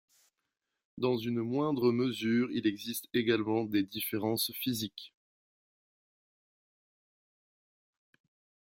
Dans 0.97 1.15
une 1.15 1.41
moindre 1.43 1.91
mesure, 1.91 2.49
il 2.51 2.65
existe 2.65 3.07
également 3.13 3.65
des 3.65 3.83
différences 3.83 4.51
physiques. 4.55 5.13